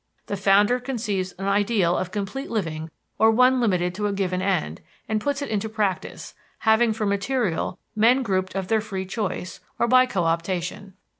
The 0.25 0.35
founder 0.35 0.79
conceives 0.79 1.33
an 1.33 1.45
ideal 1.45 1.95
of 1.95 2.09
complete 2.09 2.49
living 2.49 2.89
or 3.19 3.29
one 3.29 3.61
limited 3.61 3.93
to 3.93 4.07
a 4.07 4.11
given 4.13 4.41
end, 4.41 4.81
and 5.07 5.21
puts 5.21 5.43
it 5.43 5.49
into 5.49 5.69
practice, 5.69 6.33
having 6.61 6.91
for 6.91 7.05
material 7.05 7.77
men 7.95 8.23
grouped 8.23 8.55
of 8.55 8.67
their 8.67 8.81
free 8.81 9.05
choice, 9.05 9.59
or 9.77 9.87
by 9.87 10.07
coöptation. 10.07 10.93